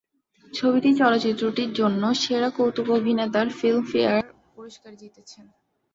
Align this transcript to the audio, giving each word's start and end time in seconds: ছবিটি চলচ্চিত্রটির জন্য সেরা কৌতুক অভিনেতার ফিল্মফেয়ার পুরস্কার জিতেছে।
ছবিটি 0.53 0.89
চলচ্চিত্রটির 0.99 1.71
জন্য 1.73 2.03
সেরা 2.21 2.49
কৌতুক 2.57 2.87
অভিনেতার 2.97 3.47
ফিল্মফেয়ার 3.57 4.23
পুরস্কার 4.53 4.91
জিতেছে। 4.95 5.39